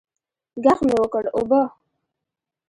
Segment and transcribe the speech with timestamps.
[0.63, 1.61] ږغ مې وکړ اوبه.